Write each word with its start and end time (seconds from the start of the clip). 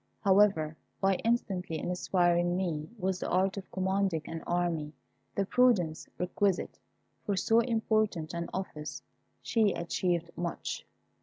However, 0.21 0.75
by 0.99 1.13
instantly 1.23 1.77
inspiring 1.77 2.57
me 2.57 2.89
with 2.97 3.19
the 3.19 3.29
art 3.29 3.55
of 3.57 3.69
commanding 3.69 4.23
an 4.25 4.41
army, 4.47 4.85
and 4.93 4.93
the 5.35 5.45
prudence 5.45 6.07
requisite 6.17 6.79
for 7.23 7.35
so 7.37 7.59
important 7.59 8.33
an 8.33 8.49
office, 8.51 9.03
she 9.43 9.73
achieved 9.73 10.31
much. 10.35 10.87